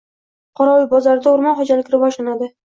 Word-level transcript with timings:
Qorovulbozorda 0.61 1.35
o‘rmon 1.35 1.61
xo‘jaligi 1.63 1.97
rivojlanadi 1.99 2.53